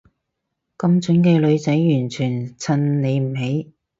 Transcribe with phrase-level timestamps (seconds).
[0.79, 3.71] 咁蠢嘅女仔完全襯你唔起